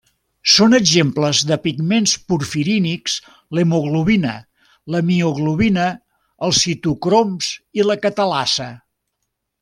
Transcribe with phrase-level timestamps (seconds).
[0.51, 3.17] Són exemples de pigments porfirínics
[3.57, 4.31] l'hemoglobina,
[4.95, 5.83] la mioglobina,
[6.49, 8.71] els citocroms i la catalasa.